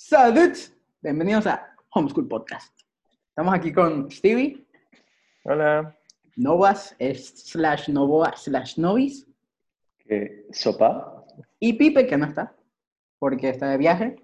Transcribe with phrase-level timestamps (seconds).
[0.00, 0.52] Salud,
[1.02, 2.72] bienvenidos a Homeschool Podcast.
[3.30, 4.64] Estamos aquí con Stevie,
[5.42, 5.92] Hola.
[6.36, 9.26] Novas es slash Novoa slash Novis
[10.08, 11.24] Eh, ¿Sopa?
[11.58, 12.54] y Pipe que no está
[13.18, 14.14] porque está de viaje.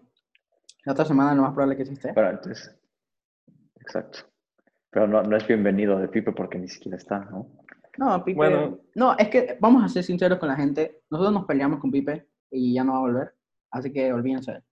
[0.85, 2.13] La otra semana lo más probable que sí esté.
[2.13, 2.72] Pero antes.
[3.81, 4.21] Exacto.
[4.91, 7.51] Pero no, no es bienvenido de Pipe porque ni siquiera está, ¿no?
[7.99, 8.37] No, Pipe.
[8.37, 8.79] Bueno.
[8.95, 11.03] No, es que vamos a ser sinceros con la gente.
[11.11, 13.35] Nosotros nos peleamos con Pipe y ya no va a volver.
[13.72, 14.53] Así que olvídense.
[14.53, 14.65] de él.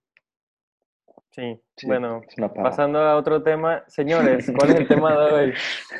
[1.35, 2.21] Sí, Sí, bueno,
[2.61, 3.83] pasando a otro tema.
[3.87, 5.53] Señores, ¿cuál es el tema de hoy?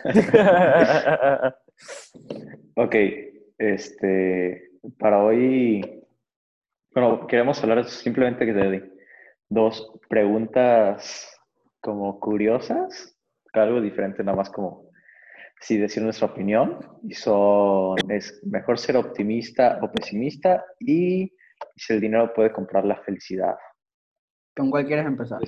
[2.75, 2.95] Ok,
[3.59, 6.03] este, para hoy,
[6.93, 8.91] bueno, queremos hablar simplemente de
[9.47, 11.39] dos preguntas
[11.79, 13.15] como curiosas,
[13.53, 14.89] algo diferente, nada más como
[15.61, 21.31] si decir nuestra opinión, y son, es mejor ser optimista o pesimista, y
[21.75, 23.55] si el dinero puede comprar la felicidad.
[24.55, 25.41] ¿Con cuál quieres empezar?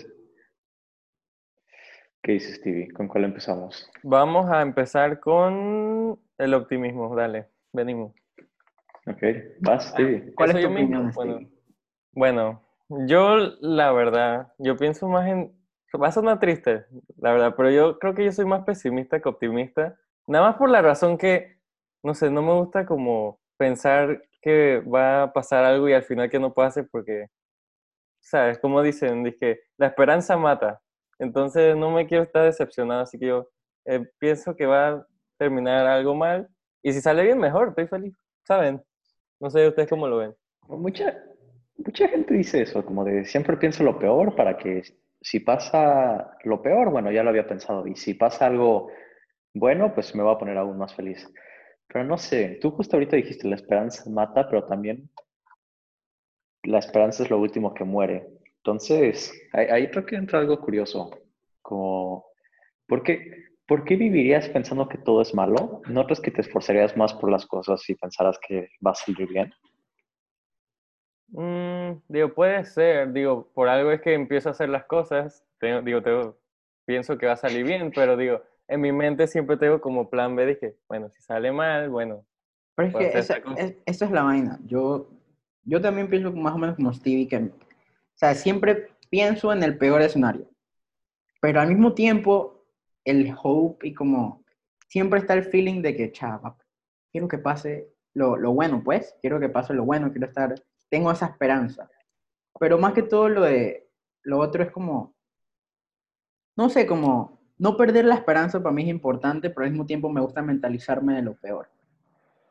[2.23, 2.91] ¿Qué dice Stevie?
[2.91, 3.89] ¿Con cuál empezamos?
[4.01, 7.15] Vamos a empezar con el optimismo.
[7.15, 8.13] Dale, venimos.
[9.05, 9.21] Ok,
[9.59, 10.33] vas, Stevie.
[10.33, 11.33] ¿Cuál Eso es tu yo mismo, opinión, bueno.
[11.35, 11.51] Stevie?
[12.13, 12.63] Bueno,
[13.07, 15.53] yo la verdad, yo pienso más en...
[16.01, 16.85] Va a sonar triste,
[17.17, 19.97] la verdad, pero yo creo que yo soy más pesimista que optimista.
[20.27, 21.59] Nada más por la razón que,
[22.03, 26.29] no sé, no me gusta como pensar que va a pasar algo y al final
[26.29, 27.27] que no pase porque,
[28.25, 28.57] ¿sabes?
[28.59, 30.81] Como dicen, que la esperanza mata.
[31.19, 33.49] Entonces no me quiero estar decepcionado, así que yo
[33.85, 36.49] eh, pienso que va a terminar algo mal
[36.81, 38.83] y si sale bien, mejor, estoy feliz, ¿saben?
[39.39, 40.35] No sé ustedes cómo lo ven.
[40.67, 41.17] Mucha,
[41.77, 44.83] mucha gente dice eso, como de siempre pienso lo peor para que
[45.21, 48.89] si pasa lo peor, bueno, ya lo había pensado, y si pasa algo
[49.53, 51.31] bueno, pues me va a poner aún más feliz.
[51.87, 55.09] Pero no sé, tú justo ahorita dijiste la esperanza mata, pero también
[56.65, 58.27] la esperanza es lo último que muere.
[58.57, 61.11] Entonces, ahí, ahí creo que entra algo curioso,
[61.61, 62.25] como,
[62.87, 65.81] ¿por qué, ¿por qué vivirías pensando que todo es malo?
[65.87, 69.27] ¿No crees que te esforzarías más por las cosas si pensaras que va a salir
[69.27, 69.53] bien?
[71.29, 75.81] Mm, digo, puede ser, digo, por algo es que empiezo a hacer las cosas, tengo-
[75.81, 76.37] digo, tengo-
[76.85, 80.35] pienso que va a salir bien, pero digo, en mi mente siempre tengo como plan
[80.35, 82.25] B de que, bueno, si sale mal, bueno,
[82.75, 83.61] Pero es que esa, esa cosa.
[83.61, 84.59] es- esa es la vaina.
[84.65, 85.09] Yo,
[85.65, 87.51] yo también pienso más o menos como Stevie, que, o
[88.13, 90.49] sea, siempre pienso en el peor escenario.
[91.41, 92.65] Pero al mismo tiempo,
[93.03, 94.43] el hope y como,
[94.87, 96.57] siempre está el feeling de que, chava,
[97.11, 100.55] quiero que pase lo, lo bueno, pues, quiero que pase lo bueno, quiero estar,
[100.89, 101.89] tengo esa esperanza.
[102.59, 103.89] Pero más que todo lo de,
[104.23, 105.15] lo otro es como,
[106.55, 110.09] no sé, como, no perder la esperanza para mí es importante, pero al mismo tiempo
[110.09, 111.69] me gusta mentalizarme de lo peor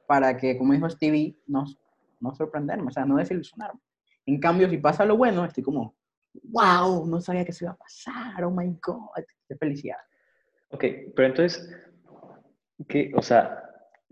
[0.06, 1.64] para que, como dijo Stevie, no,
[2.24, 3.80] no sorprenderme, o sea, no desilusionarme.
[4.26, 5.94] En cambio, si pasa lo bueno, estoy como,
[6.44, 9.98] wow, no sabía que se iba a pasar, oh my god, qué felicidad.
[10.70, 11.70] Ok, pero entonces,
[12.88, 13.12] ¿qué?
[13.14, 13.62] O sea,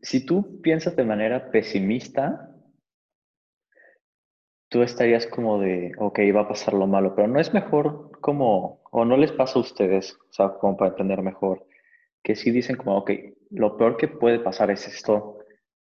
[0.03, 2.55] si tú piensas de manera pesimista,
[4.69, 8.83] tú estarías como de, ok, va a pasar lo malo, pero no es mejor como,
[8.91, 11.67] o no les pasa a ustedes, o sea, como para entender mejor,
[12.23, 13.11] que si dicen como, ok,
[13.51, 15.39] lo peor que puede pasar es esto,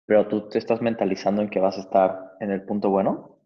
[0.07, 3.37] pero tú te estás mentalizando en que vas a estar en el punto bueno,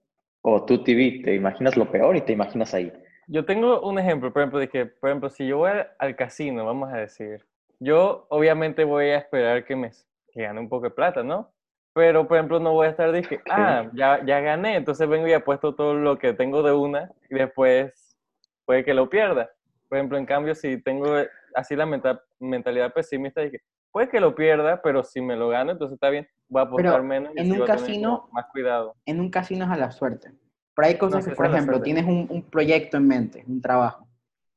[0.42, 2.92] o tú, TV, te imaginas lo peor y te imaginas ahí.
[3.28, 6.16] Yo tengo un ejemplo, por ejemplo, de que, por ejemplo, si yo voy al, al
[6.16, 7.46] casino, vamos a decir,
[7.78, 9.90] yo obviamente voy a esperar que me
[10.32, 11.52] que gane un poco de plata, ¿no?
[11.92, 15.26] Pero, por ejemplo, no voy a estar de que, ah, ya, ya gané, entonces vengo
[15.26, 18.16] y apuesto todo lo que tengo de una y después
[18.64, 19.50] puede que lo pierda.
[19.88, 21.16] Por ejemplo, en cambio, si tengo
[21.54, 23.58] así la menta- mentalidad pesimista de que
[23.92, 26.92] puede que lo pierda, pero si me lo gano, entonces está bien, voy a apostar
[26.92, 28.94] Pero menos y en un casino- más cuidado.
[29.06, 30.32] En un casino es a la suerte.
[30.74, 34.06] Pero hay cosas No, que, por ejemplo, tienes un, un proyecto en mente, un trabajo.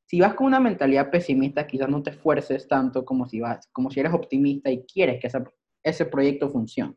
[0.06, 3.90] Si vas con una mentalidad pesimista, quizás no te esfuerces tanto como si vas, como
[3.90, 5.44] si eres optimista y quieres que esa-
[5.82, 6.94] ese proyecto funcione.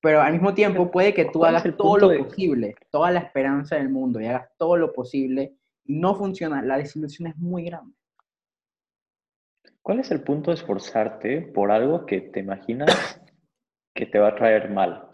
[0.00, 3.10] Pero al mismo tiempo puede que tú ¿Cuál es hagas todo lo de- posible, toda
[3.10, 6.62] la esperanza del mundo y hagas todo lo posible y no funciona.
[6.62, 7.94] La desilusión es muy grande.
[9.84, 13.20] ¿Cuál es el punto de esforzarte por algo que te imaginas
[13.94, 15.08] que te va a traer mal?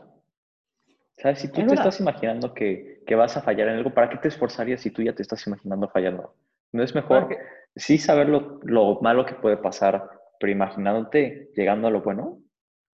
[1.16, 1.40] ¿Sabes?
[1.40, 1.86] Si tú Es te verdad.
[1.88, 5.02] estás imaginando que, que vas a fallar en algo, ¿para qué te esforzarías si tú
[5.02, 6.36] ya te estás imaginando fallando?
[6.72, 7.38] ¿No es mejor Porque-
[7.74, 10.08] sí saber lo, lo malo que puede pasar,
[10.38, 12.38] pero imaginándote llegando a lo bueno?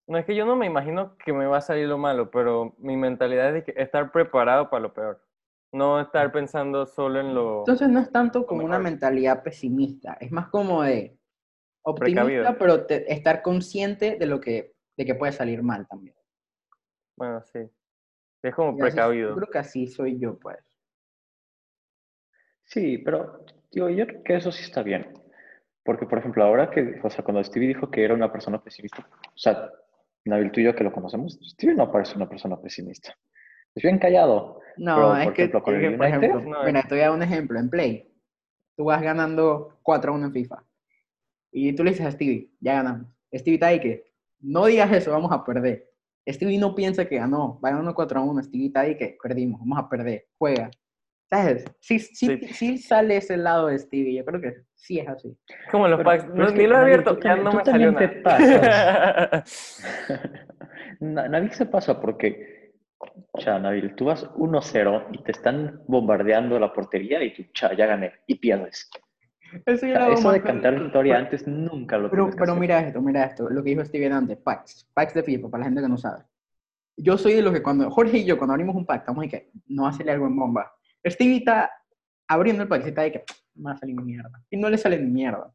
[0.08, 2.75] No es que yo no me imagino que me va a salir lo malo, pero
[2.78, 5.22] mi mentalidad es de que estar preparado para lo peor.
[5.72, 8.92] No estar pensando solo en lo Entonces no es tanto como una mejor.
[8.92, 11.18] mentalidad pesimista, es más como de
[11.83, 12.57] optimista, Precavido.
[12.57, 16.15] pero te- estar consciente de lo que, de que puede salir mal también.
[17.15, 17.59] Bueno, sí.
[18.41, 19.30] Es como Y así- precavido.
[19.30, 20.57] yo creo que así soy yo, pues.
[22.65, 25.12] Sí, pero digo, yo creo que eso sí está bien.
[25.83, 29.06] Porque, por ejemplo, ahora que, o sea, cuando Stevie dijo que era una persona pesimista,
[29.27, 29.69] o sea,
[30.25, 33.13] Nabil, tú y yo que lo conocemos, Stevie no parece una persona pesimista.
[33.75, 34.62] Es bien callado.
[34.77, 36.81] No, Pero, es por que, ejemplo, con es el que, por United, ejemplo, no, mira,
[36.83, 37.59] te voy a dar un ejemplo.
[37.59, 38.13] En Play,
[38.77, 40.63] tú vas ganando 4 a 1 en FIFA.
[41.53, 43.07] Y tú le dices a Stevie, ya ganamos.
[43.33, 44.03] Stevie está ahí que,
[44.41, 45.88] no digas eso, vamos a perder.
[46.27, 48.44] Stevie no piensa que ganó, va ganando 4 a 1.
[48.44, 50.69] Stevie está ahí que perdimos, vamos a perder, juega.
[51.29, 51.65] ¿Sabes?
[51.79, 52.47] Sí, sí, Sí.
[52.53, 55.35] sí sale ese lado de Stevie, yo creo que sí es así.
[55.71, 56.23] Como los Pero- packs.
[56.25, 58.09] pero No, es ni lo he abierto, tú ya también- no tú me salió también
[58.13, 59.44] te nada.
[61.00, 62.71] Na- Nabil se pasa porque,
[63.39, 67.85] cha, Nabil, tú vas 1-0 y te están bombardeando la portería y tú, cha, ya
[67.88, 68.89] gané y pierdes.
[69.65, 72.79] Eso, O sea, lo eso de cantar victoria pero- antes nunca lo Pero, pero mira
[72.79, 75.81] esto, mira esto, lo que dijo Steven antes, packs, packs de FIFA, para la gente
[75.81, 76.23] que no sabe.
[76.97, 79.29] Yo soy de los que cuando, Jorge y yo, cuando abrimos un pack, estamos de
[79.29, 80.71] que no salir algo en bomba.
[81.05, 81.71] Stevie está
[82.27, 83.23] abriendo el pack y está de que
[83.55, 84.31] no va a salir ni mierda.
[84.50, 85.51] Y no le sale ni mierda.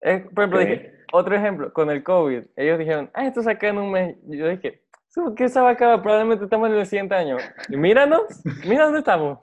[0.00, 3.78] Eh, por ejemplo, dije, otro ejemplo, con el COVID, ellos dijeron, ah, esto saca en
[3.78, 4.16] un mes.
[4.26, 6.02] Yo dije, "¿Eso ¿qué se va a acabar?
[6.02, 7.36] Probablemente estamos en el siguiente año.
[7.68, 8.22] Y míranos,
[8.66, 9.38] mira dónde estamos.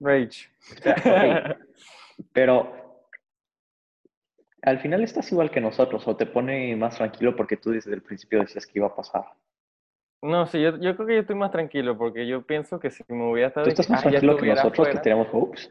[0.00, 0.48] Rage.
[2.32, 2.72] Pero
[4.62, 8.02] al final estás igual que nosotros o te pone más tranquilo porque tú desde el
[8.02, 9.24] principio decías que iba a pasar.
[10.22, 13.04] No, sí, yo, yo creo que yo estoy más tranquilo porque yo pienso que si
[13.08, 13.64] me hubiera estado...
[13.64, 15.02] ¿Tú estás más "Ah, tranquilo que nosotros que afuera".
[15.02, 15.70] teníamos hopes?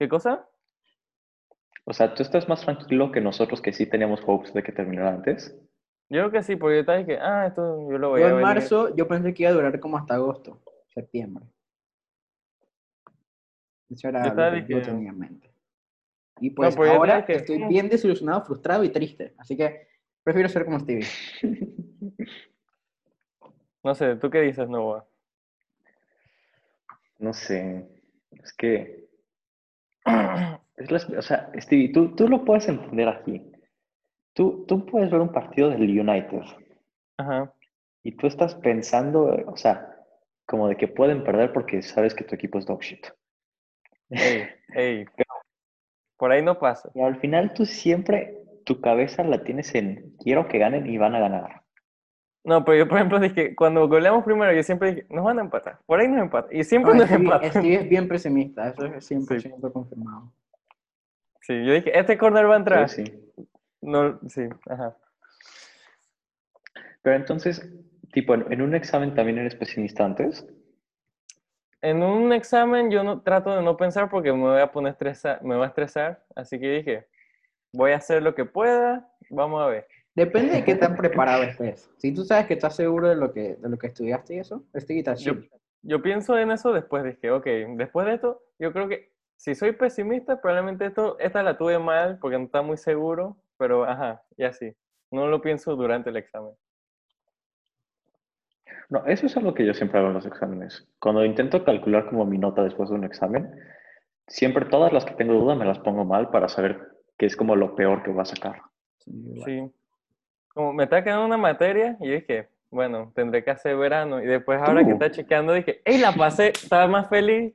[0.00, 0.48] ¿Qué cosa?
[1.84, 5.10] O sea, ¿tú estás más tranquilo que nosotros que sí teníamos hopes de que terminara
[5.10, 5.56] antes?
[6.08, 8.30] Yo creo que sí, porque yo estaba que, ah, esto yo lo voy Yo a
[8.30, 8.46] en venir.
[8.54, 10.60] marzo, yo pensé que iba a durar como hasta agosto,
[10.92, 11.44] septiembre.
[13.90, 15.50] Eso era lo que yo tenía en mente.
[16.40, 19.34] Y pues yo ahora que- estoy bien desilusionado, frustrado y triste.
[19.38, 19.88] Así que
[20.22, 21.06] prefiero ser como Stevie.
[23.82, 25.06] No sé, ¿tú qué dices, Noah?
[27.20, 27.86] No sé,
[28.32, 29.06] es que...
[30.76, 33.40] Es la- o sea, Stevie, tú, tú lo puedes entender aquí.
[34.34, 36.42] Tú, tú puedes ver un partido del United
[37.16, 37.54] Ajá.
[38.02, 40.04] y tú estás pensando, o sea,
[40.46, 43.06] como de que pueden perder porque sabes que tu equipo es dog shit.
[44.10, 45.04] Ey, ey.
[46.16, 46.90] Por ahí no pasa.
[46.94, 51.14] Pero al final tú siempre, tu cabeza la tienes en quiero que ganen y van
[51.14, 51.62] a ganar.
[52.42, 55.42] No, pero yo, por ejemplo, dije, cuando goleamos primero, yo siempre dije, nos van a
[55.42, 55.80] empatar.
[55.84, 56.56] Por ahí nos empatan.
[56.56, 57.50] Y siempre No, nos empatan.
[57.50, 60.32] Stevie es bien pesimista, eso es 100% confirmado.
[61.40, 62.88] Sí, yo dije, este corner va a entrar.
[62.88, 63.46] Sí, sí.
[63.82, 64.96] No, sí, ajá.
[67.02, 67.68] Pero entonces,
[68.12, 70.46] tipo, en, en un examen también eres pesimista antes.
[71.82, 75.42] En un examen yo no trato de no pensar porque me voy a poner estresar,
[75.42, 76.24] me va a estresar.
[76.34, 77.06] Así que dije,
[77.72, 79.86] voy a hacer lo que pueda, vamos a ver.
[80.14, 81.90] Depende de qué tan preparado estés.
[81.98, 84.64] Si tú sabes que estás seguro de lo que, de lo que estudiaste y eso,
[84.72, 85.34] está Yo,
[85.82, 87.46] yo pienso en eso después, dije, ok,
[87.76, 92.18] después de esto, yo creo que si soy pesimista, probablemente esto, esta la tuve mal
[92.18, 94.74] porque no estaba muy seguro, pero ajá, y así.
[95.10, 96.52] No lo pienso durante el examen.
[98.88, 100.86] No, eso es algo que yo siempre hago en los exámenes.
[101.00, 103.50] Cuando intento calcular como mi nota después de un examen,
[104.28, 106.80] siempre todas las que tengo duda me las pongo mal para saber
[107.18, 108.62] qué es como lo peor que voy a sacar.
[108.98, 109.70] Sí.
[110.48, 114.22] Como me está quedando una materia y dije, bueno, tendré que hacer verano.
[114.22, 114.92] Y después ahora que Tú.
[114.92, 116.48] está chequeando dije, ¡ey, la pasé!
[116.48, 117.54] Estaba más feliz.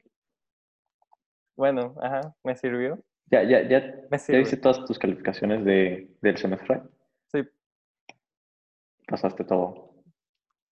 [1.55, 2.99] Bueno, ajá, me sirvió.
[3.27, 3.79] ¿Ya, ya, ya,
[4.09, 4.39] Me ya sirve.
[4.39, 6.81] viste todas tus calificaciones de, del semestre?
[7.31, 7.47] Sí.
[9.07, 9.90] Pasaste todo.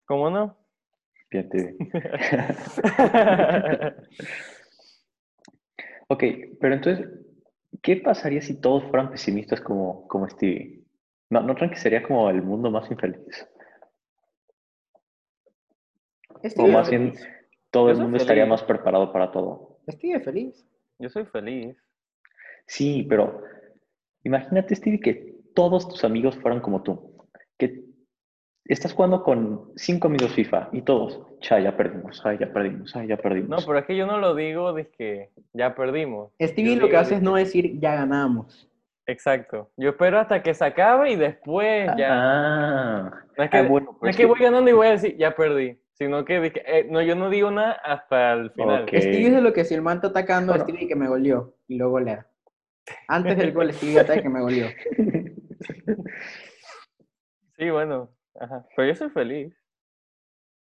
[0.08, 0.56] ¿Cómo no?
[1.30, 1.76] Bien, te vi.
[6.10, 6.24] Ok,
[6.58, 7.06] pero entonces,
[7.82, 10.82] ¿qué pasaría si todos fueran pesimistas como, como Stevie?
[11.28, 13.46] ¿No, ¿No creen que sería como el mundo más infeliz?
[16.56, 17.12] O más bien,
[17.70, 19.80] todo el mundo estaría más preparado para todo.
[19.86, 20.66] Stevie feliz.
[20.98, 21.76] Yo soy feliz.
[22.66, 23.42] Sí, pero
[24.24, 27.17] imagínate, Stevie, que todos tus amigos fueran como tú.
[28.68, 33.06] Estás jugando con cinco amigos FIFA y todos, cha, ya perdimos, ay, ya perdimos, ay,
[33.08, 33.48] ya perdimos.
[33.48, 36.32] No, pero es que yo no lo digo de que ya perdimos.
[36.40, 38.68] Stevie Yo lo que hace es no decir ya ganamos.
[39.06, 39.70] Exacto.
[39.78, 42.08] Yo espero hasta que se acabe y después ya.
[42.12, 44.86] Ah, No es que, ah, bueno, no pues es que que- voy ganando y voy
[44.88, 45.80] a decir, ya perdí.
[45.94, 48.82] Sino que, dije, eh, no, yo no digo nada hasta el final.
[48.82, 48.88] Ok.
[48.90, 50.64] Stevie es lo que si el man está atacando, Bueno.
[50.64, 52.26] Stevie que me goleó y lo golea.
[53.08, 54.66] Antes del gol, Stevie ataca que me goleó.
[57.56, 58.10] Sí, bueno.
[58.38, 58.66] Ajá.
[58.76, 59.54] Pero yo soy feliz.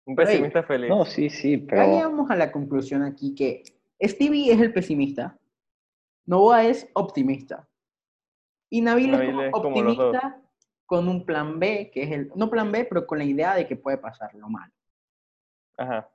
[0.06, 0.90] Un pesimista feliz.
[0.90, 3.64] No, sí, sí, Ya pero llegamos a la conclusión aquí que
[4.02, 5.38] Stevie es el pesimista,
[6.26, 7.68] Noah es optimista
[8.70, 10.42] y Nabil, Nabil es, como es optimista
[10.86, 13.66] con un plan B, que es el, no plan B, pero con la idea de
[13.66, 14.74] que puede pasar lo malo.
[15.78, 16.10] Ajá.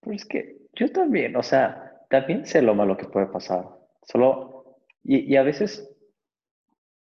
[0.00, 3.68] Pero es que yo también, o sea, también sé lo malo que puede pasar.
[4.02, 5.89] Solo, y, y a veces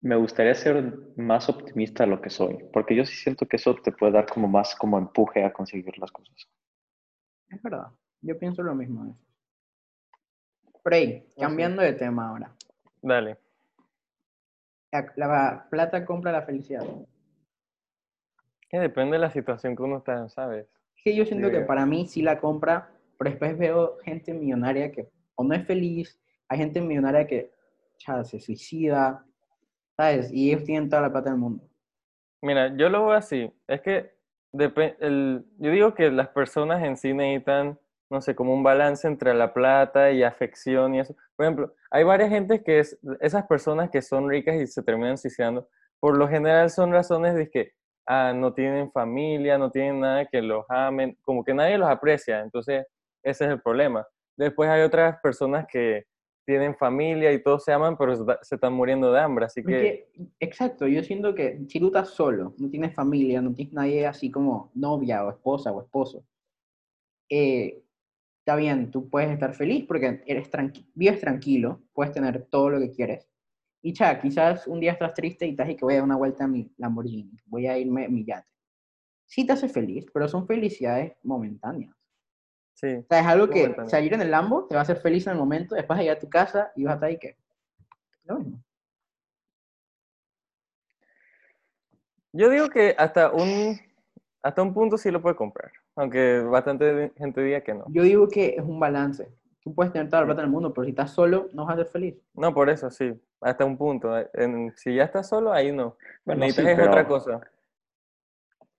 [0.04, 3.74] me gustaría ser más optimista de lo que soy, porque yo sí siento que eso
[3.76, 6.36] te puede dar como más como empuje a conseguir las cosas.
[7.48, 7.86] Es verdad,
[8.20, 9.16] yo pienso lo mismo.
[10.82, 12.54] Frey, cambiando de tema ahora.
[13.00, 13.38] Dale.
[14.92, 16.84] La, la plata compra la felicidad.
[18.68, 20.66] Que depende de la situación que uno está, ¿sabes?
[20.96, 25.08] Sí, yo siento que para mí sí la compra, pero después veo gente millonaria que
[25.34, 27.50] o no es feliz, hay gente millonaria que
[27.96, 29.24] cha, se suicida,
[29.96, 30.32] ¿sabes?
[30.32, 31.64] Y ellos tienen toda la plata del mundo.
[32.42, 33.52] Mira, yo lo veo así.
[33.66, 34.12] Es que
[35.00, 37.78] el, yo digo que las personas en sí necesitan,
[38.10, 41.16] no sé, como un balance entre la plata y afección y eso.
[41.36, 45.18] Por ejemplo, hay varias gente que es, esas personas que son ricas y se terminan
[45.18, 45.68] suicidando,
[46.00, 47.72] por lo general son razones de que
[48.06, 52.40] ah, no tienen familia, no tienen nada que los amen, como que nadie los aprecia.
[52.40, 52.86] Entonces,
[53.22, 54.06] ese es el problema.
[54.36, 56.04] Después hay otras personas que
[56.44, 59.46] tienen familia y todos se aman, pero se, están muriendo de hambre.
[59.46, 63.54] Así que, Porque, exacto, yo siento que si tú estás solo, no tienes familia, no
[63.54, 66.24] tienes nadie así como novia o esposa o esposo,
[67.30, 67.82] eh,
[68.40, 72.78] está bien, tú puedes estar feliz porque eres tranqui- vives tranquilo, puedes tener todo lo
[72.78, 73.28] que quieres.
[73.82, 76.16] Y cha, quizás un día estás triste y estás y que voy a dar una
[76.16, 78.48] vuelta a mi Lamborghini, voy a irme a mi yate.
[79.26, 81.94] Sí te hace feliz, pero son felicidades momentáneas.
[82.74, 82.94] Sí.
[82.96, 85.32] O sea, es algo que salir en el Lambo te va a hacer feliz en
[85.32, 87.36] el momento, después vas a ir a tu casa y vas a estar ahí que...
[88.24, 88.60] Lo mismo.
[92.32, 93.78] Yo digo que hasta un,
[94.42, 97.84] hasta un punto sí lo puede comprar, aunque bastante gente diga que no.
[97.88, 99.28] Yo digo que es un balance.
[99.60, 101.82] Tú puedes tener toda la plata del mundo, pero si estás solo, no vas a
[101.82, 102.16] ser feliz.
[102.34, 104.12] No, por eso sí, hasta un punto.
[104.34, 105.96] En- si ya estás solo, ahí no.
[106.24, 107.40] Bueno, Necesitas sí, es otra pero- cosa.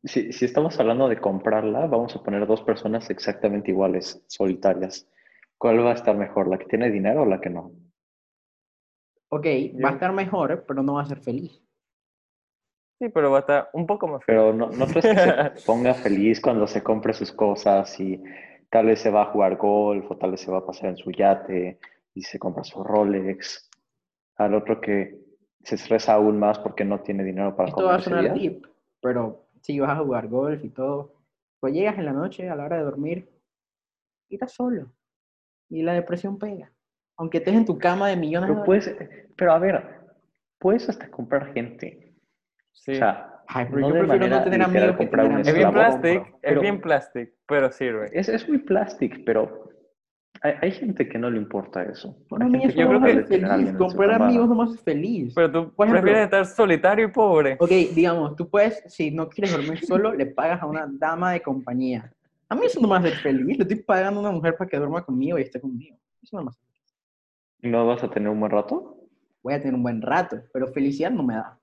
[0.06, 5.10] Si, si estamos hablando de comprarla, vamos a poner dos personas exactamente iguales, solitarias.
[5.58, 7.72] ¿Cuál va a estar mejor, la que tiene dinero o la que no?
[9.30, 9.46] Ok,
[9.84, 11.62] va a estar mejor, pero no va a ser feliz.
[13.00, 14.36] Sí, pero va a estar un poco más feo.
[14.36, 18.22] Pero no, no crees que se ponga feliz cuando se compre sus cosas y
[18.70, 20.98] tal vez se va a jugar golf o tal vez se va a pasar en
[20.98, 21.80] su yate
[22.14, 23.70] y se compra su Rolex.
[24.38, 25.20] Al otro que
[25.64, 28.66] se estresa aún más porque no tiene dinero para Esto va a sonar deep,
[29.02, 31.16] pero si vas a jugar golf y todo,
[31.60, 33.30] pues llegas en la noche a la hora de dormir
[34.30, 34.92] y estás solo.
[35.70, 36.72] Y la depresión pega.
[37.18, 38.96] Aunque estés en tu cama de millones de Pero dólares.
[38.96, 39.84] puedes, pero a ver,
[40.60, 42.14] puedes hasta comprar gente.
[42.74, 42.92] Sí.
[42.92, 45.48] O sea, Ay, pero no yo de prefiero no tener amigos que comprar tener un
[45.48, 48.10] es bien plastic, es pero- bien plastic, pero sirve.
[48.14, 49.70] Es, es muy plástico, pero
[50.46, 52.16] hay, hay gente que no le importa eso.
[52.30, 53.76] Bueno, Hay a mí gente eso yo no creo me que- hace feliz.
[53.78, 55.34] Comprar amigos no me hace feliz.
[55.36, 57.58] Pero tú Por ejemplo- prefieres estar solitario y pobre.
[57.60, 61.42] Ok, digamos, tú puedes, si no quieres dormir solo, le pagas a una dama de
[61.42, 62.12] compañía.
[62.48, 63.58] A mí eso no me hace feliz.
[63.58, 65.98] Le estoy pagando a una mujer para que duerma conmigo y esté conmigo.
[66.22, 67.72] Eso no me hace feliz.
[67.74, 68.98] ¿No vas a tener un buen rato?
[69.42, 71.58] Voy a tener un buen rato, pero felicidad no me da.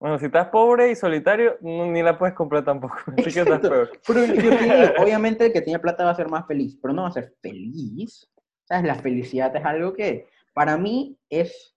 [0.00, 2.96] Bueno, si estás pobre y solitario, ni la puedes comprar tampoco.
[3.18, 3.90] Así que estás peor.
[4.06, 4.50] Pero yo
[5.02, 7.34] obviamente el que tiene plata va a ser más feliz, pero no va a ser
[7.42, 8.26] feliz.
[8.64, 8.84] ¿Sabes?
[8.84, 11.76] La felicidad es algo que, para mí, es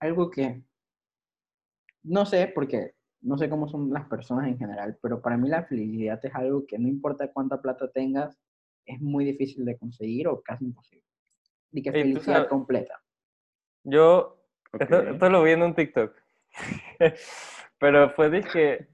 [0.00, 0.60] algo que,
[2.02, 5.62] no sé, porque no sé cómo son las personas en general, pero para mí la
[5.62, 8.36] felicidad es algo que no importa cuánta plata tengas,
[8.86, 11.06] es muy difícil de conseguir o casi imposible.
[11.70, 13.00] Y que felicidad completa.
[13.84, 14.42] Yo
[14.72, 15.06] Esto, Ok.
[15.12, 16.21] esto lo vi en un TikTok.
[17.78, 18.86] Pero fue dizque.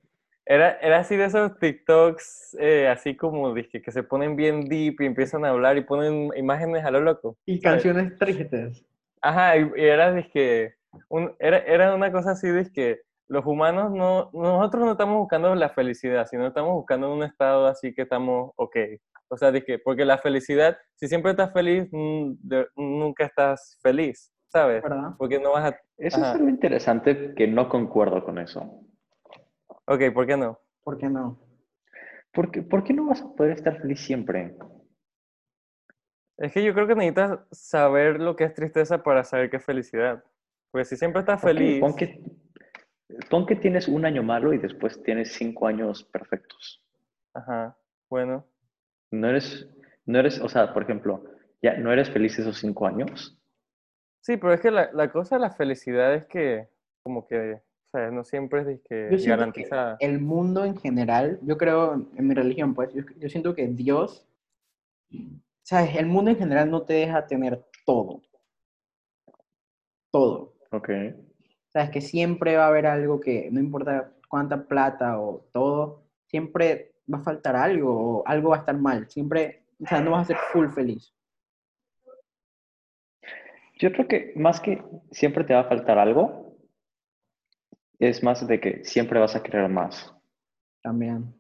[0.47, 5.01] Era, era así de esos TikToks, eh, así como dizque, que se ponen bien deep
[5.01, 7.37] y empiezan a hablar y ponen imágenes a lo loco.
[7.45, 7.83] Y ¿sabes?
[7.83, 8.87] canciones tristes.
[9.21, 10.75] Ajá, y, y era dizque.
[11.11, 13.03] Un, era, era una cosa así dizque.
[13.29, 14.31] Los humanos no.
[14.33, 18.77] Nosotros no estamos buscando la felicidad, sino estamos buscando un estado así que estamos ok.
[19.31, 22.33] O sea, dizque, porque la felicidad, si siempre estás feliz, mm,
[22.77, 24.83] nunca estás feliz, ¿sabes?
[24.83, 25.15] ¿Verdad?
[25.17, 26.31] Porque no vas a Eso Ajá.
[26.31, 28.83] es algo interesante que no concuerdo con eso.
[29.87, 30.59] Ok, ¿por qué no?
[30.83, 31.39] ¿Por qué no?
[32.33, 34.55] ¿Por qué, por qué no vas a poder estar feliz siempre?
[36.37, 39.65] Es que yo creo que necesitas saber lo que es tristeza para saber qué es
[39.65, 40.23] felicidad.
[40.71, 42.23] Porque si siempre estás feliz, pon, que,
[43.31, 46.85] pon que tienes un año malo y después tienes cinco años perfectos.
[47.35, 47.77] ajá,
[48.09, 48.47] bueno,
[49.11, 49.67] No eres,
[50.07, 51.25] no eres, o sea, por ejemplo,
[51.63, 53.37] ya no eres feliz esos cinco años.
[54.21, 56.69] Sí, pero es que la, la cosa de la felicidad es que,
[57.03, 59.97] como que, o sea, no siempre es que siento que garantizada.
[60.01, 64.27] el mundo en general, yo creo en mi religión, pues, yo, yo siento que Dios,
[65.63, 68.23] sabes, el mundo en general no te deja tener todo.
[70.11, 70.55] Todo.
[70.71, 70.91] Ok.
[71.69, 76.93] Sabes que siempre va a haber algo que, no importa cuánta plata o todo, siempre
[77.13, 79.09] va a faltar algo o algo va a estar mal.
[79.09, 81.15] Siempre o sea, no vas a ser full feliz.
[83.79, 86.57] Yo creo que más que siempre te va a faltar algo,
[87.99, 90.15] es más de que siempre vas a querer más.
[90.83, 91.35] También.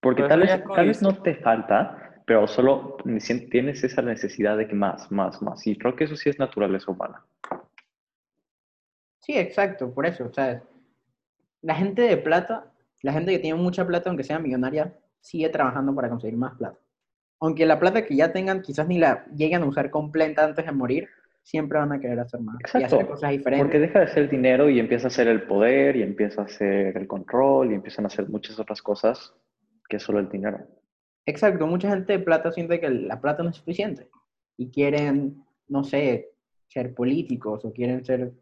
[0.00, 2.96] Porque Pero tal vez, tal vez no te falta, pero solo
[3.50, 5.66] tienes esa necesidad de que más, más, más.
[5.66, 7.24] Y creo que eso sí es naturaleza humana.
[9.20, 10.62] Sí, exacto, por eso, sea,
[11.60, 12.72] la gente de plata,
[13.02, 16.78] la gente que tiene mucha plata, aunque sea millonaria, sigue trabajando para conseguir más plata.
[17.40, 20.72] Aunque la plata que ya tengan quizás ni la lleguen a usar completa antes de
[20.72, 21.08] morir,
[21.42, 23.64] siempre van a querer hacer más y hacer Exacto, cosas diferentes.
[23.64, 26.96] Porque deja de ser dinero y empieza a ser el poder y empieza a ser
[26.96, 29.34] el control y empiezan a hacer muchas otras cosas
[29.88, 30.66] que solo el dinero.
[31.26, 34.08] Exacto, mucha gente de plata siente que la plata no es suficiente
[34.56, 36.30] y quieren, no sé,
[36.68, 38.32] ser políticos o quieren ser,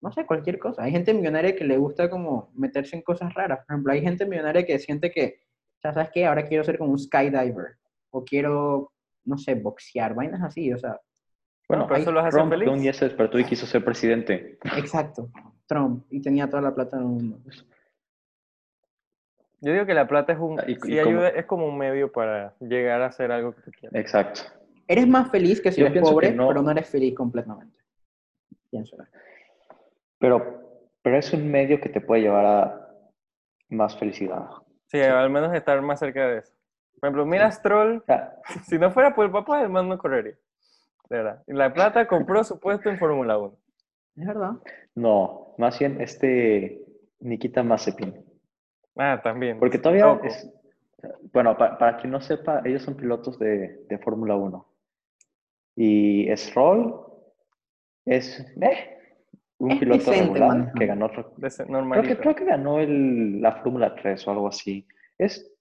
[0.00, 0.82] no sé, cualquier cosa.
[0.82, 3.60] Hay gente millonaria que le gusta como meterse en cosas raras.
[3.66, 5.40] Por ejemplo, hay gente millonaria que siente que,
[5.78, 6.26] o sea, ¿sabes qué?
[6.26, 7.76] Ahora quiero ser como un skydiver
[8.10, 8.92] o quiero,
[9.24, 10.98] no sé, boxear, vainas así, o sea,
[11.68, 12.68] Bueno, pero eso los hace Trump feliz.
[12.68, 14.58] un día se despertó y quiso ser presidente.
[14.76, 15.28] exacto,
[15.66, 17.38] Trump, y tenía toda la plata del mundo.
[19.60, 21.66] Yo digo que la plata es un, Ah, y- sí y como- ayuda, es como
[21.66, 23.98] un medio para llegar a hacer algo que tú quieres.
[23.98, 24.42] Exacto.
[24.86, 26.46] Eres más feliz que si Yo eres pobre, no.
[26.48, 27.76] pero no eres feliz completamente.
[28.70, 28.96] Pienso.
[30.18, 32.88] Pero, pero es un medio que te puede llevar a
[33.70, 34.46] más felicidad.
[34.86, 36.52] Sí, al menos estar más cerca de eso.
[37.00, 38.36] Por ejemplo, mira Stroll, sea,
[38.68, 40.36] si no fuera por el papá, el man no correría.
[41.08, 41.42] De verdad.
[41.46, 43.56] Y la plata compró su puesto en Fórmula 1.
[44.16, 44.52] Es verdad.
[44.94, 46.82] no, más bien este
[47.20, 48.14] Nikita Mazepin.
[48.96, 49.58] Ah, también.
[49.58, 50.26] Porque todavía Loco.
[50.26, 50.50] es,
[51.32, 54.66] bueno, pa- para quien no sepa, ellos son pilotos de, de Fórmula 1.
[55.76, 56.94] Y Stroll
[58.06, 58.98] es eh,
[59.58, 63.94] un Es piloto decente regular que ganó, creo que, creo que ganó el, la Fórmula
[63.94, 64.86] 3 o algo así.
[65.18, 65.52] Es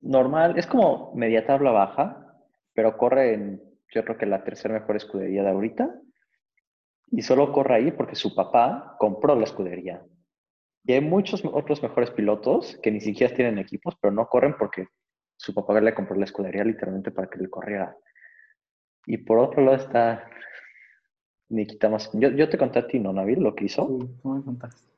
[0.00, 2.34] normal, es como media tabla baja,
[2.72, 3.62] pero corre en,
[3.94, 5.94] yo creo que la tercera mejor escudería de ahorita.
[7.10, 10.04] Y solo corre ahí porque su papá compró la escudería.
[10.84, 14.86] Y hay muchos otros mejores pilotos que ni siquiera tienen equipos, pero no corren porque
[15.36, 17.96] su papá le compró la escudería literalmente para que le corriera.
[19.06, 20.28] Y por otro lado está
[21.48, 22.10] Nikita más.
[22.12, 23.40] Yo, yo te conté a ti, ¿no, Nabil?
[23.40, 23.86] Lo que hizo.
[23.86, 24.88] Sí, me contaste.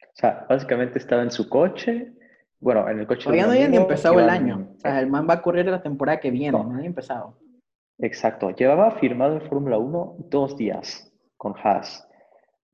[0.00, 2.12] O sea, básicamente estaba en su coche,
[2.60, 4.68] bueno, en el coche de Todavía no había ni empezado el año.
[4.76, 6.64] O sea, el man va a correr la temporada que viene, No.
[6.64, 7.38] no, había empezado.
[7.98, 12.06] Exacto, llevaba firmado en Fórmula 1 dos días con Haas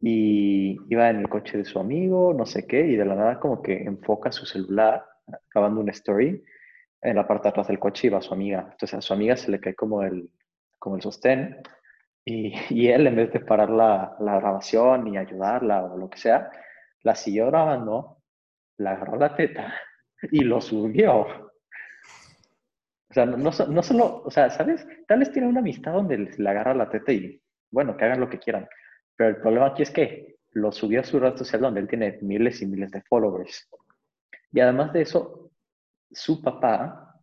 [0.00, 3.40] y iba en el coche de su amigo, no sé qué, y de la nada
[3.40, 5.04] como que enfoca su celular,
[5.48, 6.42] acabando una story,
[7.00, 8.60] en la parte de atrás del coche iba su amiga.
[8.72, 10.30] Entonces a su amiga se le cae como el,
[10.78, 11.56] como el sostén
[12.24, 16.18] y, y él en vez de parar la, la grabación y ayudarla o lo que
[16.18, 16.50] sea,
[17.02, 18.18] la siguió grabando,
[18.78, 19.74] la agarró la teta
[20.30, 21.43] y lo subió.
[23.14, 24.86] O sea, no, no, so- no solo, o sea, ¿sabes?
[25.06, 28.20] Tal vez tiene una amistad donde les- le agarra la teta y, bueno, que hagan
[28.20, 28.66] lo que quieran.
[29.16, 32.18] Pero el problema aquí es que lo subió a su red social donde él tiene
[32.22, 33.68] miles y miles de followers.
[34.52, 35.50] Y además de eso,
[36.12, 37.20] su papá,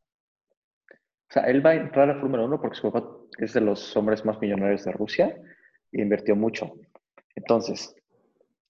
[1.29, 3.95] o sea, él va a entrar a Fórmula 1 porque su papá es de los
[3.95, 5.35] hombres más millonarios de Rusia
[5.91, 6.73] e invirtió mucho.
[7.35, 7.95] Entonces,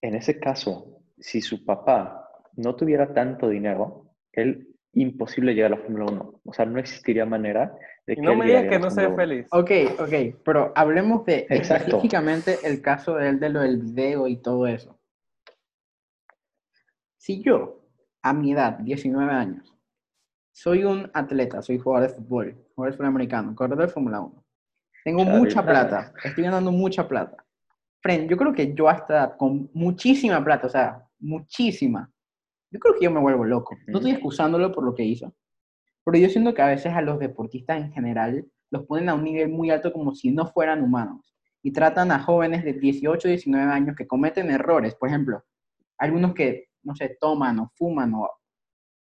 [0.01, 5.82] en ese caso, si su papá no tuviera tanto dinero, él imposible llegar a la
[5.82, 6.41] Fórmula 1.
[6.45, 7.73] O sea, no existiría manera
[8.06, 9.34] de Y que no me digas que no sea Fórmula 1.
[9.34, 9.47] feliz.
[9.51, 11.86] Ok, ok, pero hablemos de Exacto.
[11.86, 14.99] específicamente el caso de él, de lo del video y todo eso.
[17.17, 17.86] Si yo,
[18.21, 19.77] a mi edad, 19 años,
[20.51, 24.45] soy un atleta, soy jugador de fútbol, jugador de fútbol americano, corredor de Fórmula 1,
[25.04, 27.43] tengo mucha plata, estoy ganando mucha plata.
[28.01, 32.12] Friend, yo creo que yo hasta con muchísima plata, o sea, muchísima,
[32.71, 33.77] yo creo que yo me vuelvo loco.
[33.88, 35.34] No estoy excusándolo por lo que hizo,
[36.05, 39.23] pero yo siento que a veces a los deportistas en general los ponen a un
[39.23, 43.71] nivel muy alto como si no fueran humanos y tratan a jóvenes de 18, 19
[43.71, 44.95] años que cometen errores.
[44.95, 45.43] Por ejemplo,
[45.97, 48.29] algunos que, no sé, toman o fuman o,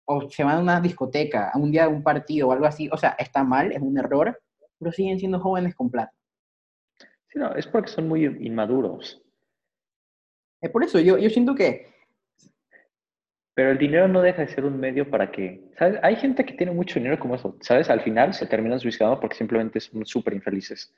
[0.05, 2.87] o se van a una discoteca a un día de un partido o algo así.
[2.91, 4.39] O sea, está mal, es un error,
[4.77, 6.13] pero siguen siendo jóvenes con plata.
[7.27, 9.21] Sí, no, es porque son muy inmaduros.
[10.61, 11.96] Es por eso, yo, yo siento que,
[13.57, 15.99] Pero el dinero no deja de ser un medio para que, ¿sabes?
[16.03, 17.89] Hay gente que tiene mucho dinero como eso, ¿sabes?
[17.89, 20.93] Al final se terminan suicidando porque simplemente son súper infelices.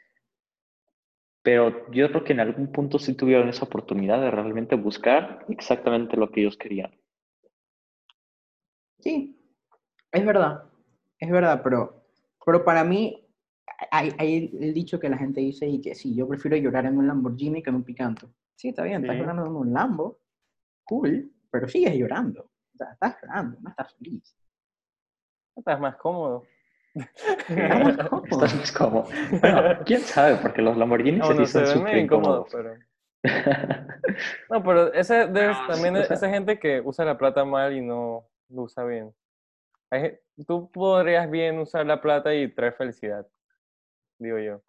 [1.41, 6.17] Pero yo creo que en algún punto sí tuvieron esa oportunidad de realmente buscar exactamente
[6.17, 6.91] lo que ellos querían.
[8.99, 9.39] sí,
[10.11, 10.63] es verdad,
[11.19, 12.03] es verdad, pero,
[12.45, 13.25] pero para mí
[13.91, 16.97] hay, hay el dicho que la gente dice y que sí, yo prefiero llorar en
[16.97, 18.33] un Lamborghini que en un Picanto.
[18.55, 19.21] Sí, está bien, estás Sí.
[19.21, 20.19] llorando en un Lambo,
[20.83, 22.43] cool, pero sigues llorando.
[22.43, 24.35] O sea, estás llorando, no estás feliz.
[25.55, 26.45] Estás más cómodo.
[27.47, 27.89] ¿Cómo?
[28.23, 29.03] Entonces, como,
[29.41, 32.47] bueno, quién sabe, porque los Lamborghinis No, sí no, se son súper incómodos.
[32.51, 32.75] pero...
[34.49, 37.43] No, pero ese No, sí, también o es sea- esa gente que usa la plata
[37.45, 39.13] mal y no lo usa bien.
[40.47, 43.27] Tú podrías bien usar la plata y traer felicidad,
[44.17, 44.61] digo yo.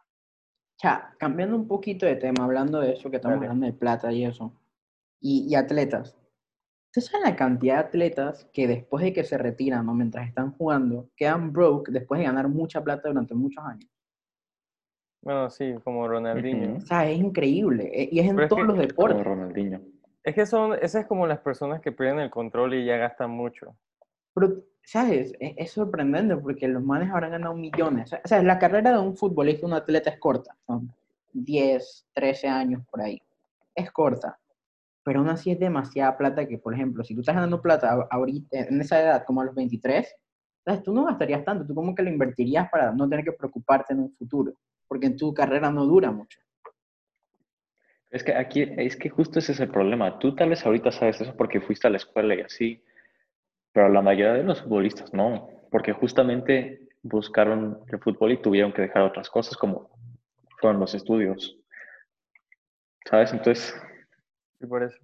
[0.83, 3.47] Ya, cambiando un poquito de tema, hablando de eso que estamos Dale.
[3.49, 4.53] hablando de plata y eso,
[5.21, 6.16] y, y atletas.
[6.90, 10.50] ¿Ustedes saben la cantidad de atletas que después de que se retiran o mientras están
[10.53, 13.88] jugando, quedan broke después de ganar mucha plata durante muchos años?
[15.22, 16.79] Bueno, sí, como Ronaldinho.
[16.79, 17.90] O sea, es increíble.
[17.94, 19.24] eh, Y es en Pero es todos que- los Como deportes.
[19.24, 19.81] Ronaldinho.
[20.24, 23.31] Es que son, esas es como las personas que pierden el control y ya gastan
[23.31, 23.76] mucho.
[24.35, 25.33] Pero, ¿sabes?
[25.38, 28.12] Es, es sorprendente porque los manes habrán ganado millones.
[28.12, 30.57] O sea, la carrera de un futbolista, un atleta es corta.
[30.66, 30.92] Son
[31.33, 33.22] 10, 13 años por ahí.
[33.76, 34.39] Es corta.
[35.11, 38.61] Pero aún así es demasiada plata que, por ejemplo, si tú estás ganando plata ahorita,
[38.61, 40.07] en esa edad, como a los 23,
[40.64, 40.85] ¿sabes?
[40.85, 41.66] tú no gastarías tanto.
[41.66, 44.53] Tú como que lo invertirías para no tener que preocuparte en un futuro.
[44.87, 46.38] Porque en tu carrera no dura mucho.
[48.09, 50.16] Es que aquí, es que justo ese es el problema.
[50.20, 52.81] Tú tal vez ahorita sabes eso porque fuiste a la escuela y así,
[53.73, 58.83] pero la mayoría de los futbolistas no, porque justamente buscaron el fútbol y tuvieron que
[58.83, 59.90] dejar otras cosas como
[60.61, 61.59] fueron los estudios.
[63.07, 63.33] ¿Sabes?
[63.33, 63.75] Entonces,
[64.61, 64.96] Y por eso.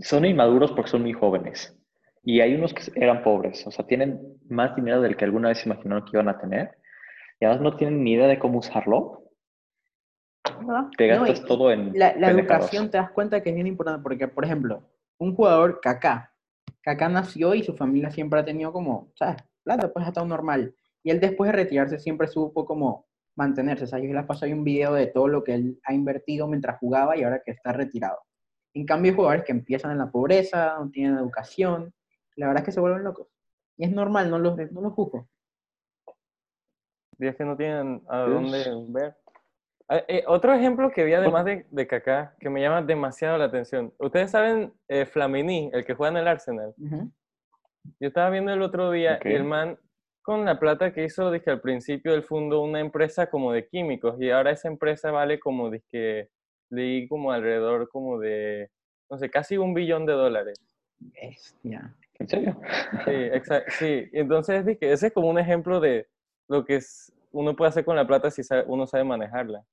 [0.00, 1.76] son inmaduros porque son muy jóvenes.
[2.22, 5.64] Y hay unos que eran pobres, o sea, tienen más dinero del que alguna vez
[5.64, 6.76] imaginaron que iban a tener,
[7.38, 9.24] y además no tienen ni idea de cómo usarlo.
[10.96, 13.66] Te No, gastas y- todo en la, la educación te das cuenta que es bien
[13.66, 14.82] importante porque, por ejemplo,
[15.18, 16.32] un jugador, Kaká,
[16.82, 19.36] Kaká nació y su familia siempre ha tenido como, ¿sabes?
[19.62, 20.74] Plata, pues ha estado normal.
[21.02, 23.84] Y él después de retirarse siempre supo como mantenerse.
[23.84, 26.46] O sea, yo les paso ahí un video de todo lo que él ha invertido
[26.48, 28.18] mientras jugaba y ahora que está retirado.
[28.74, 31.92] En cambio, hay jugadores que empiezan en la pobreza, no tienen educación,
[32.36, 33.28] la verdad es que se vuelven locos.
[33.76, 35.28] Y es normal, no los, no los juzgo.
[37.18, 39.16] Y es que no tienen a dónde ver.
[39.88, 43.46] Ah, eh, otro ejemplo que vi además de, de Kaká, que me llama demasiado la
[43.46, 43.92] atención.
[43.98, 46.74] Ustedes saben eh, Flamini, el que juega en el Arsenal.
[46.78, 47.10] Ujú.
[47.98, 49.78] Yo estaba viendo el otro día y el man
[50.22, 54.20] con la plata que hizo, dije al principio él fundó una empresa como de químicos
[54.20, 56.30] y ahora esa empresa vale como, dije,
[56.70, 58.70] leí como alrededor como de,
[59.10, 60.58] no sé, casi un billón de dólares.
[60.98, 61.94] Bestia.
[62.18, 62.60] ¿En serio?
[63.04, 64.04] Sí, exa- sí.
[64.12, 66.06] Entonces dije, ese es como un ejemplo de
[66.48, 69.64] lo que es, uno puede hacer con la plata si sabe- uno sabe manejarla.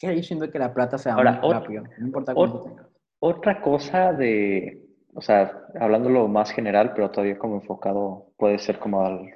[0.00, 2.76] Yo siento que la plata se Ahora, muy ot- rápido, no importa cuánto.
[3.20, 4.82] Otra cosa de,
[5.14, 9.32] o sea, hablándolo más general, pero todavía como enfocado, puede ser como al,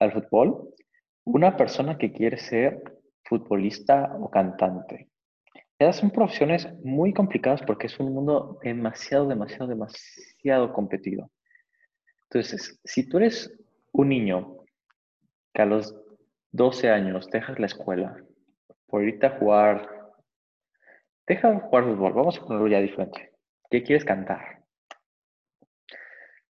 [0.00, 0.74] al fútbol.
[1.24, 2.82] Una persona que quiere ser
[3.24, 5.08] futbolista o cantante.
[5.80, 11.30] Esas son profesiones muy complicadas porque es un mundo demasiado, demasiado, demasiado competido.
[12.24, 13.50] Entonces, si tú eres
[13.90, 14.58] un niño
[15.54, 15.96] que a los
[16.52, 18.14] 12 años dejas la escuela
[18.88, 19.88] por irte a jugar,
[21.26, 23.32] deja de jugar fútbol, vamos a ponerlo ya diferente.
[23.70, 24.62] ¿Qué quieres cantar?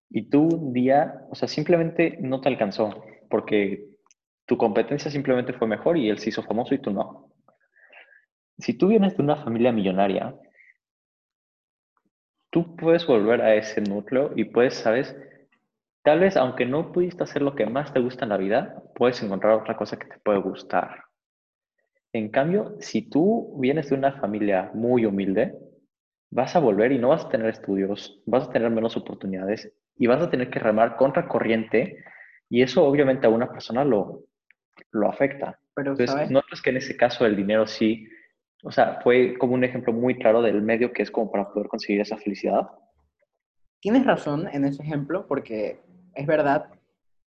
[0.10, 3.90] Y tú un día, o sea, simplemente no te alcanzó porque
[4.46, 7.27] tu competencia simplemente fue mejor y él se hizo famoso y tú no.
[8.60, 10.36] Si tú vienes de una familia millonaria,
[12.50, 15.16] tú puedes volver a ese núcleo y puedes, ¿sabes?
[16.04, 19.22] Tal vez, aunque no pudiste hacer lo que más te gusta en la vida, puedes
[19.22, 21.04] encontrar otra cosa que te puede gustar.
[22.14, 25.54] En cambio, si tú vienes de una familia muy humilde,
[26.32, 30.08] vas a volver y no vas a tener estudios, vas a tener menos oportunidades y
[30.08, 32.04] vas a tener que remar contra corriente
[32.50, 34.24] y eso obviamente a una persona lo,
[34.92, 35.60] lo afecta.
[35.76, 36.32] Pero, Entonces, ¿sabes?
[36.32, 38.08] no es que en ese caso el dinero sí,
[38.64, 41.68] o sea, fue como un ejemplo muy claro del medio que es como para poder
[41.68, 42.68] conseguir esa felicidad.
[43.80, 45.80] Tienes razón en ese ejemplo, porque
[46.16, 46.70] es verdad.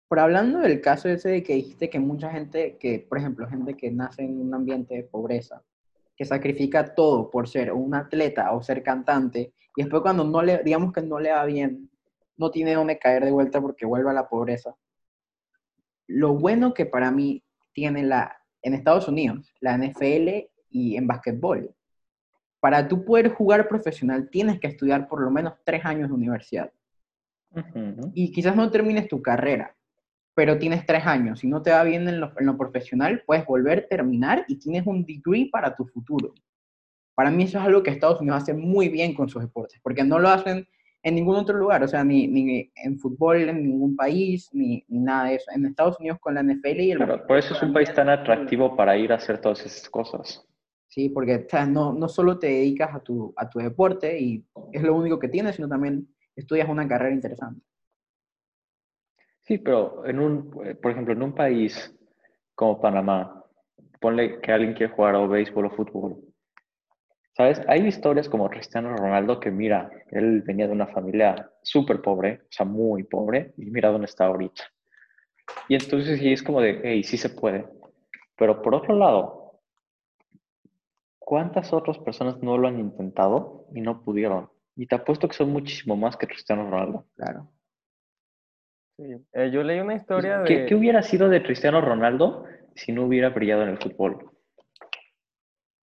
[0.08, 3.74] Pero hablando del caso ese de que dijiste que mucha gente, que por ejemplo, gente
[3.74, 5.62] que nace en un ambiente de pobreza,
[6.16, 10.62] que sacrifica todo por ser un atleta o ser cantante, y después cuando no le,
[10.62, 11.90] digamos que no le va bien,
[12.36, 14.76] no tiene dónde caer de vuelta porque vuelve a la pobreza.
[16.06, 21.72] Lo bueno que para mí tiene la, en Estados Unidos, la NFL y en básquetbol,
[22.60, 26.72] para tú poder jugar profesional tienes que estudiar por lo menos tres años de universidad.
[27.54, 28.10] Ujú.
[28.12, 29.76] Y quizás no termines tu carrera,
[30.34, 31.38] pero tienes tres años.
[31.38, 34.84] Si no te va bien en lo, en lo profesional, puedes volver, terminar y tienes
[34.84, 36.34] un degree para tu futuro.
[37.14, 40.02] Para mí eso es algo que Estados Unidos hace muy bien con sus deportes, porque
[40.02, 40.66] no lo hacen
[41.04, 44.98] en ningún otro lugar, o sea, ni, ni en fútbol en ningún país, ni, ni
[44.98, 45.50] nada de eso.
[45.54, 48.74] En Estados Unidos con la NFL y el por eso es un país tan atractivo
[48.74, 50.44] para ir a hacer todas esas cosas.
[50.94, 54.46] Sí, porque o sea, no, no solo te dedicas a tu, a tu deporte y
[54.70, 57.60] es lo único que tienes, sino también estudias una carrera interesante.
[59.42, 61.92] Sí, pero en un, por ejemplo, en un país
[62.54, 63.44] como Panamá,
[64.00, 66.16] ponle que alguien quiere jugar o béisbol o fútbol.
[67.32, 67.60] ¿Sabes?
[67.66, 72.52] Hay historias como Cristiano Ronaldo que mira, él venía de una familia súper pobre, o
[72.52, 74.62] sea, muy pobre, y mira dónde está ahorita.
[75.68, 77.66] Y entonces sí es como de, hey, sí se puede.
[78.36, 79.43] Pero por otro lado,
[81.24, 84.50] ¿cuántas otras personas no lo han intentado y no pudieron?
[84.76, 87.06] Y te apuesto que son muchísimo más que Cristiano Ronaldo.
[87.16, 87.50] Claro.
[88.96, 89.04] Sí.
[89.32, 90.44] Eh, yo leí una historia de...
[90.44, 94.30] ¿Qué, ¿Qué hubiera sido de Cristiano Ronaldo si no hubiera brillado en el fútbol?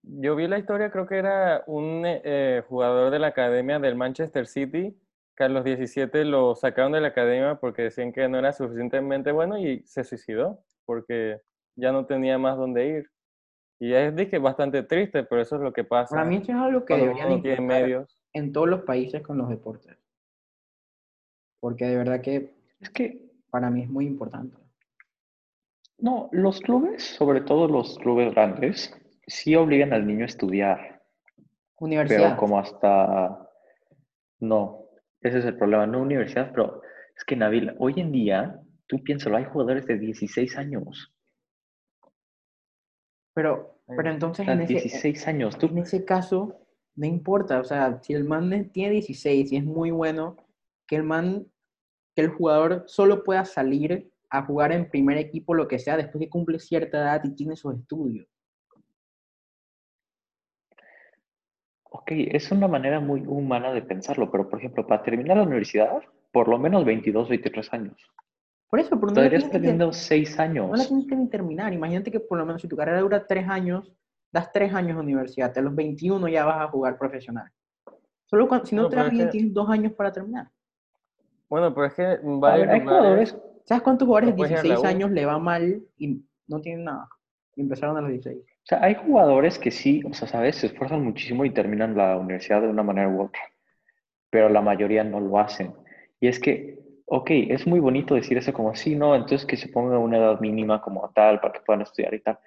[0.03, 4.45] Yo vi la historia, creo que era un eh, jugador de la academia del Manchester
[4.45, 4.95] City,
[5.35, 9.31] que a los 17 lo sacaron de la academia porque decían que no era suficientemente
[9.31, 11.41] bueno y se suicidó porque
[11.75, 13.09] ya no tenía más dónde ir.
[13.79, 16.15] Y es dije, bastante triste, pero eso es lo que pasa.
[16.15, 18.21] Para mí eso es algo que deberían medios.
[18.33, 19.97] en todos los países con los deportes.
[21.59, 24.57] Porque de verdad que Es que, para mí es muy importante.
[25.97, 28.93] no, los clubes, sobre todo los clubes grandes,
[29.27, 31.01] sí obligan al niño a estudiar,
[31.79, 32.19] Universidad.
[32.19, 33.49] pero como hasta...
[34.39, 34.85] No,
[35.21, 36.81] ese es el problema, no universidad, pero
[37.15, 41.14] es que Nabil, hoy en día, tú piénsalo, hay jugadores de 16 años,
[43.35, 46.57] Pero, pero entonces en ese, 16 años, tú en ese caso,
[46.95, 47.59] no importa.
[47.59, 50.37] O sea, si el man tiene 16 y es muy bueno,
[50.87, 51.45] que el man,
[52.15, 56.23] que el jugador solo pueda salir a jugar en primer equipo, lo que sea, después
[56.23, 58.25] que cumple cierta edad y tiene sus estudios.
[61.83, 66.01] Ok, es una manera muy humana de pensarlo, pero por ejemplo, para terminar la universidad,
[66.31, 67.97] por lo menos 22, 23 años.
[68.69, 70.87] Por eso, la Todavía tienes que ter- teniendo 6 no la años.
[70.87, 71.73] tienes que terminar.
[71.73, 73.91] Imagínate que por lo menos si tu carrera dura tres años,
[74.31, 77.49] das tres años de universidad, a los 21 ya vas a jugar profesional.
[78.25, 80.49] Solo cuando, si no No, te es bien, que- tienes dos años para terminar.
[81.47, 84.57] Bueno, pero es que varios ver, hay lugares- jugadores, ¿Sabes cuántos jugadores de puedes ir
[84.57, 84.87] a la 16 U.
[84.95, 87.07] años le va mal y no tienen nada?
[87.55, 88.39] Y empezaron a los 16.
[88.43, 92.17] o sea, hay jugadores que sí, o sea, sabes, se esfuerzan muchísimo y terminan la
[92.17, 93.41] universidad de una manera u otra,
[94.29, 95.73] pero la mayoría no lo hacen.
[96.19, 99.69] Y es que, ok, es muy bonito decir eso como, sí, no, entonces que se
[99.69, 102.39] ponga una edad mínima como tal para que puedan estudiar y tal.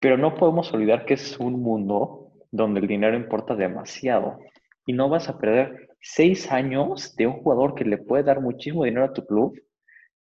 [0.00, 4.38] Pero no podemos olvidar que es un mundo donde el dinero importa demasiado.
[4.86, 8.84] Y no vas a perder seis años de un jugador que le puede dar muchísimo
[8.84, 9.58] dinero a tu club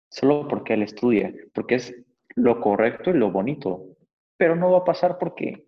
[0.09, 1.95] solo porque él estudie, porque es
[2.35, 3.85] lo correcto y lo bonito.
[4.39, 5.67] Pero no va a pasar porque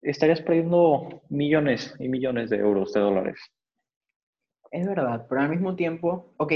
[0.00, 3.40] estarías perdiendo millones y millones de euros, de dólares.
[4.70, 6.52] Es verdad, pero al mismo tiempo, ok,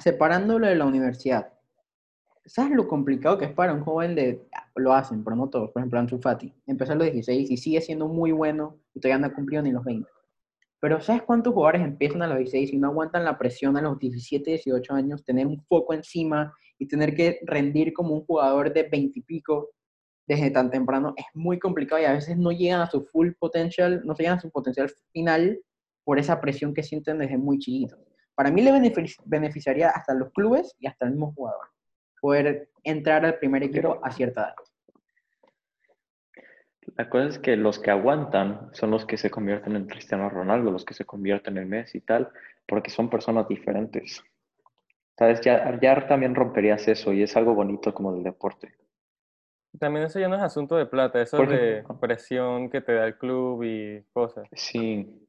[0.00, 1.52] separándolo de la universidad,
[2.46, 5.80] ¿sabes lo complicado que es para un joven de, lo hacen, pero no todos, por
[5.80, 9.26] ejemplo, Ansu Fati, empezó a los 16 y sigue siendo muy bueno y todavía no
[9.26, 10.08] ha cumplido ni los 20.
[10.80, 13.98] Pero ¿sabes cuántos jugadores empiezan a los 16 y no aguantan la presión a los
[13.98, 18.84] 17, 18 años, tener un foco encima y tener que rendir como un jugador de
[18.84, 19.70] 20 y pico
[20.26, 21.12] desde tan temprano?
[21.16, 24.40] Es muy complicado y a veces no llegan a su full potential, no llegan a
[24.40, 25.58] su potencial final
[26.04, 27.98] por esa presión que sienten desde muy chiquitos.
[28.34, 31.68] Para mí le benefic- beneficiaría hasta los clubes y hasta el mismo jugador
[32.20, 34.54] poder entrar al primer equipo Pero- a cierta edad.
[36.96, 40.70] La cosa es que los que aguantan son los que se convierten en Cristiano Ronaldo,
[40.70, 42.30] los que se convierten en Messi y tal,
[42.66, 44.22] porque son personas diferentes.
[45.18, 45.40] ¿Sabes?
[45.40, 48.74] Ya, ya también romperías eso y es algo bonito como del deporte.
[49.78, 53.06] También eso ya no es asunto de plata, eso es de presión que te da
[53.06, 54.46] el club y cosas.
[54.52, 55.23] Sí.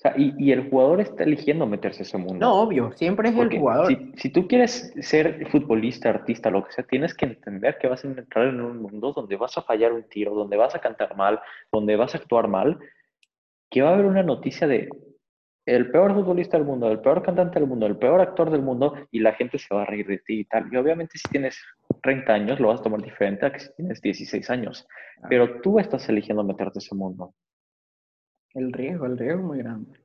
[0.00, 2.38] O sea, y, y el jugador está eligiendo meterse a ese mundo.
[2.38, 3.86] No, obvio, siempre es Porque el jugador.
[3.88, 8.02] Si, si tú quieres ser futbolista, artista, lo que sea, tienes que entender que vas
[8.02, 11.14] a entrar en un mundo donde vas a fallar un tiro, donde vas a cantar
[11.16, 11.38] mal,
[11.70, 12.78] donde vas a actuar mal,
[13.70, 14.88] que va a haber una noticia de
[15.66, 18.94] el peor futbolista del mundo, el peor cantante del mundo, el peor actor del mundo,
[19.10, 20.66] y la gente se va a reír de ti y tal.
[20.72, 21.62] Y obviamente si tienes
[22.02, 24.88] 30 años lo vas a tomar diferente a que si tienes 16 años.
[25.28, 27.34] Pero tú estás eligiendo meterte a ese mundo.
[28.54, 30.00] El riesgo, el riesgo es muy grande.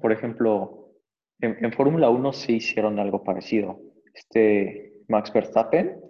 [0.00, 0.92] Por ejemplo,
[1.40, 3.80] en, en Fórmula 1 sí hicieron algo parecido.
[4.14, 6.00] Este Max Verstappen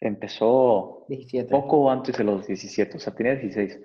[0.00, 1.50] empezó 17.
[1.50, 3.80] poco antes de los 17, o sea, tenía 16.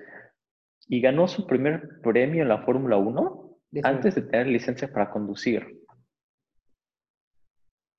[0.88, 3.88] Y ganó su primer premio en la Fórmula 1 18.
[3.88, 5.82] antes de tener licencia para conducir.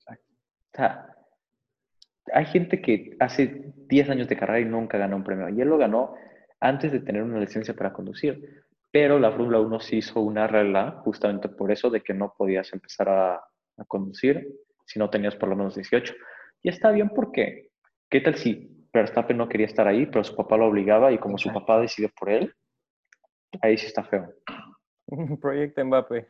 [0.08, 1.14] O sea,
[2.32, 5.48] hay gente que hace 10 años de carrera y nunca ganó un premio.
[5.48, 6.14] Y él lo ganó
[6.60, 8.64] antes de tener una licencia para conducir.
[8.90, 12.72] Pero la Fórmula 1 sí hizo una regla justamente por eso de que no podías
[12.72, 14.48] empezar a, a conducir
[14.86, 16.14] si no tenías por lo menos 18.
[16.62, 17.70] Y está bien porque,
[18.08, 21.38] ¿qué tal si Verstappen no quería estar ahí, pero su papá lo obligaba y como
[21.38, 22.52] su papá decidió por él,
[23.60, 24.32] ahí sí está feo.
[25.40, 26.26] Proyecto Mbappé.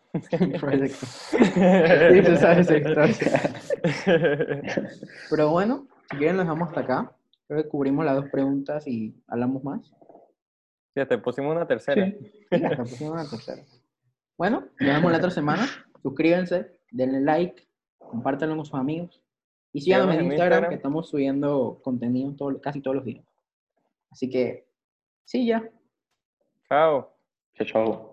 [0.61, 1.07] Proyecto.
[2.13, 2.69] Sí, tú sabes.
[5.31, 7.13] Pero bueno, si quieren, nos dejamos hasta acá.
[7.49, 9.91] Creo que cubrimos las dos preguntas y hablamos más.
[10.97, 12.07] Ya te pusimos una tercera.
[12.07, 12.33] Sí.
[12.51, 13.63] Sí, hasta pusimos una tercera.
[14.37, 15.67] Bueno, nos vemos la otra semana.
[16.03, 19.23] Suscríbanse, denle like, compártanlo con sus amigos.
[19.73, 20.69] Y síganos en Instagram, Instagram.
[20.71, 23.25] que estamos subiendo contenido todo- casi todos los días.
[24.11, 24.67] Así que,
[25.25, 25.71] sí, ya.
[26.69, 27.15] Chao.
[27.55, 28.13] Chao, chao.